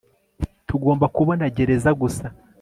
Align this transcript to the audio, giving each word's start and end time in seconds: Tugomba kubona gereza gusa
Tugomba 0.67 1.05
kubona 1.15 1.43
gereza 1.55 1.89
gusa 2.01 2.25